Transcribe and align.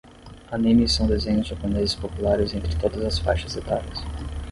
Animes 0.51 0.93
são 0.93 1.05
desenhos 1.05 1.45
japoneses 1.47 1.93
populares 1.93 2.55
entre 2.55 2.75
todas 2.75 3.05
as 3.05 3.19
faixas 3.19 3.55
etárias 3.55 3.99